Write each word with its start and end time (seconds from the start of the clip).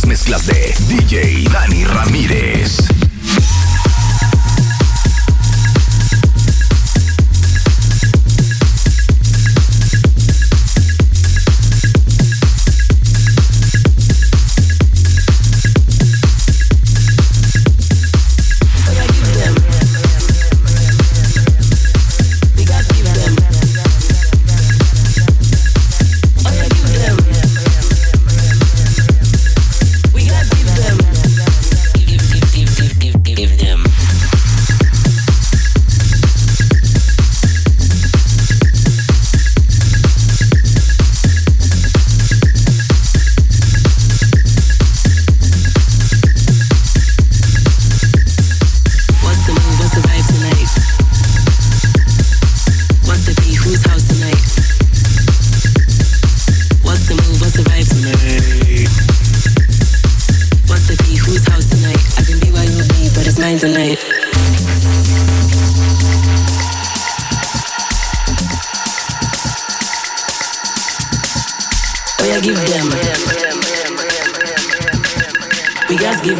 Las 0.00 0.06
mezclas 0.06 0.46
de 0.46 0.74
DJ 0.88 1.48
Dani 1.50 1.84
Ramírez. 1.84 3.09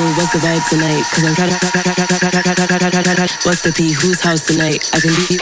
them. 0.00 0.16
What's 0.16 0.32
the 0.32 0.38
vibe 0.40 0.64
tonight? 0.68 1.04
Cause 1.12 1.24
I'm 1.24 1.34
tonight. 1.36 1.60
What's 3.44 3.62
the 3.62 3.72
beat? 3.76 3.92
Whose 4.00 4.20
house 4.20 4.46
tonight? 4.46 4.90
I 4.94 5.00
can 5.00 5.12
be. 5.14 5.36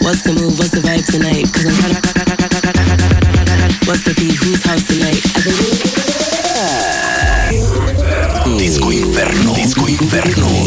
What's 0.00 0.22
the 0.22 0.32
move? 0.32 0.58
What's 0.58 0.70
the 0.70 0.80
vibe 0.80 1.04
tonight? 1.06 1.44
Cause 1.52 1.66
I'm 1.66 1.76
tonight. 1.76 2.06
What's 3.86 4.04
the 4.04 4.14
beat? 4.16 4.36
Whose 4.36 4.62
house 4.64 4.84
tonight? 4.88 5.20
I 5.24 5.42
can 5.42 5.56
be 5.56 5.80
where 8.80 8.92
you'll 8.92 9.10
be, 9.10 9.10
but 9.12 10.59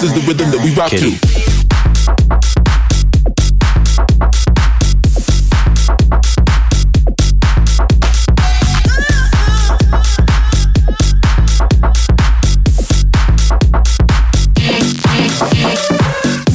This 0.00 0.16
is 0.16 0.16
the 0.16 0.32
rhythm 0.32 0.48
that 0.48 0.64
we 0.64 0.72
rock 0.72 0.88
to. 0.96 1.12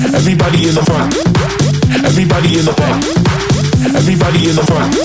Everybody 0.09 0.65
in 0.65 0.73
the 0.73 0.81
front. 0.81 1.13
Everybody 2.01 2.57
in 2.57 2.65
the 2.65 2.73
back. 2.73 2.97
Everybody 3.93 4.49
in 4.49 4.55
the 4.55 4.65
front. 4.65 4.97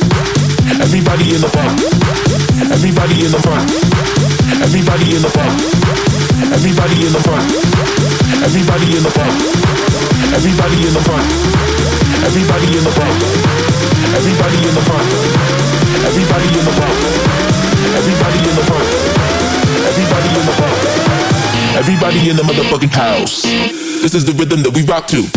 Everybody 0.81 1.35
in 1.35 1.41
the 1.45 1.49
back. 1.53 1.77
Everybody 2.73 3.21
in 3.21 3.33
the 3.37 3.41
front. 3.45 3.69
Everybody 4.65 5.15
in 5.15 5.21
the 5.21 5.29
back. 5.29 5.53
Everybody 6.57 7.05
in 7.05 7.13
the 7.13 7.21
front. 7.21 7.80
Everybody 8.41 8.97
in 8.97 9.03
the 9.05 9.13
back. 9.13 9.35
Everybody 10.33 10.77
in 10.87 10.93
the 10.97 11.03
front. 11.05 11.29
Everybody 12.25 12.67
in 12.73 12.85
the 12.85 12.93
back. 12.97 13.15
Everybody 14.17 14.57
in 14.65 14.75
the 14.75 14.83
front. 14.89 15.09
Everybody 16.09 16.49
in 16.49 16.65
the 16.65 16.73
back. 16.73 16.97
Everybody 18.01 18.41
in 18.41 18.55
the 18.57 18.65
front. 18.65 18.89
Everybody 19.85 20.29
in 20.41 20.45
the 20.49 20.55
back. 20.57 20.77
Everybody 21.77 22.31
in 22.31 22.37
the 22.37 22.43
motherfucking 22.43 22.95
house. 22.97 23.43
This 23.43 24.15
is 24.15 24.25
the 24.25 24.33
rhythm 24.33 24.63
that 24.63 24.73
we 24.75 24.83
rock 24.85 25.07
to. 25.09 25.29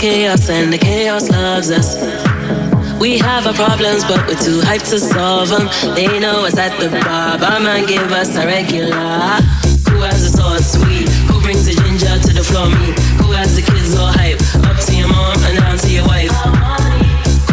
Chaos 0.00 0.48
and 0.48 0.72
the 0.72 0.78
chaos 0.78 1.28
loves 1.28 1.70
us. 1.70 2.00
We 2.98 3.18
have 3.18 3.46
our 3.46 3.52
problems, 3.52 4.02
but 4.04 4.26
we're 4.26 4.40
too 4.40 4.60
hyped 4.64 4.88
to 4.90 4.98
solve 4.98 5.50
them. 5.50 5.68
They 5.94 6.18
know 6.18 6.46
us 6.46 6.56
at 6.56 6.72
the 6.80 6.88
bar, 6.88 7.38
barman 7.38 7.84
give 7.84 8.10
us 8.12 8.34
a 8.36 8.46
regular. 8.46 8.96
Who 9.92 10.00
has 10.00 10.24
the 10.24 10.32
so 10.32 10.56
sweet? 10.56 11.08
Who 11.28 11.38
brings 11.42 11.66
the 11.66 11.74
ginger 11.76 12.16
to 12.16 12.32
the 12.32 12.42
floor? 12.42 12.68
Me. 12.72 12.96
Who 13.20 13.32
has 13.32 13.56
the 13.56 13.62
kids 13.62 13.94
all 13.94 14.08
hype? 14.08 14.40
Up 14.64 14.80
to 14.86 14.96
your 14.96 15.08
mom 15.08 15.36
and 15.44 15.58
down 15.58 15.76
to 15.76 15.90
your 15.92 16.06
wife. 16.06 16.32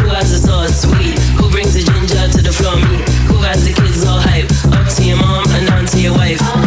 Who 0.00 0.08
has 0.16 0.32
the 0.32 0.40
so 0.48 0.66
sweet? 0.72 1.18
Who 1.36 1.50
brings 1.50 1.74
the 1.74 1.84
ginger 1.84 2.32
to 2.32 2.40
the 2.40 2.52
floor? 2.52 2.76
Me. 2.76 2.96
Who 3.28 3.36
has 3.44 3.60
the 3.66 3.74
kids 3.74 4.06
all 4.08 4.20
hype? 4.20 4.48
Up 4.72 4.88
to 4.96 5.04
your 5.04 5.18
mom 5.18 5.44
and 5.52 5.66
down 5.66 5.84
to 5.84 6.00
your 6.00 6.14
wife. 6.14 6.57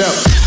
it 0.00 0.06
up. 0.06 0.37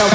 Up. 0.00 0.06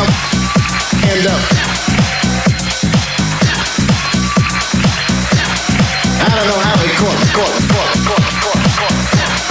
I 6.22 6.30
don't 6.34 6.48
know 6.48 6.60
how 6.60 6.76
caught, 6.98 7.22
caught, 7.36 7.54
caught, 7.70 7.94
caught, 8.04 8.26
caught, 8.42 8.64
caught, 8.76 8.98
caught. 8.98 9.46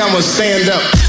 I'm 0.00 0.10
gonna 0.10 0.22
stand 0.22 0.68
up. 0.68 1.03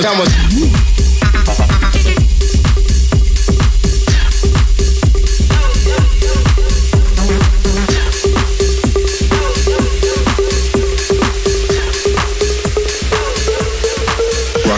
Rock 0.00 0.16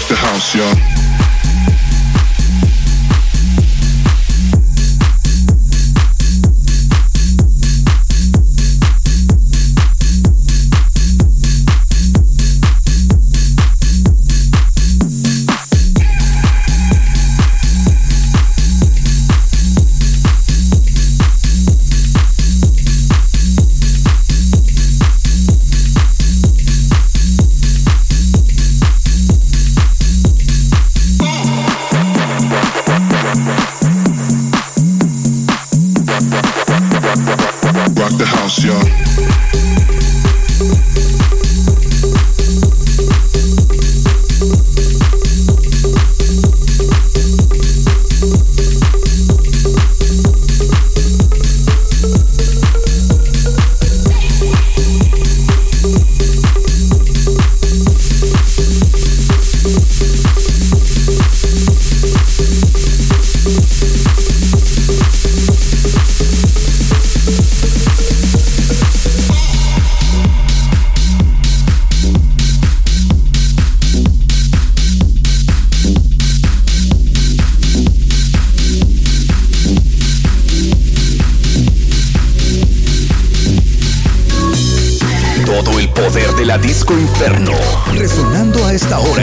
the 0.08 0.16
house, 0.16 0.54
y'all. 0.56 1.01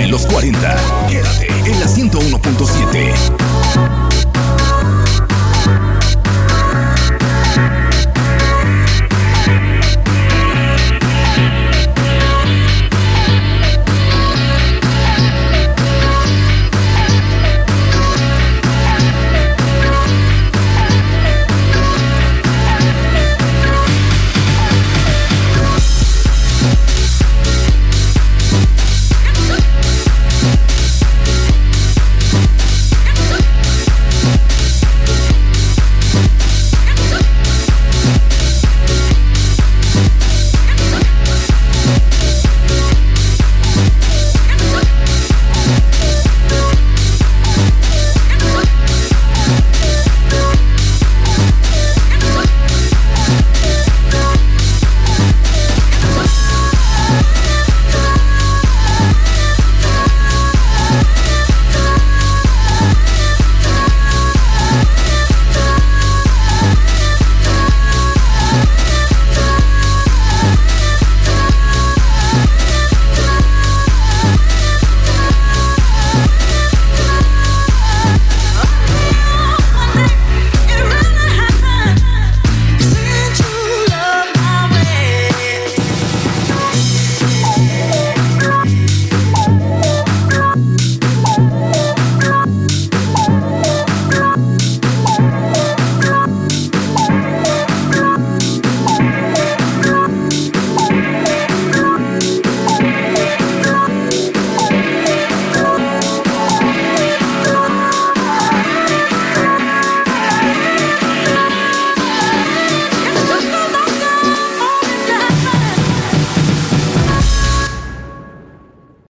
los 0.09 0.25
40. 0.25 0.75
Quédate 1.07 1.47
en 1.65 1.79
la 1.79 1.85
101.7. 1.85 3.38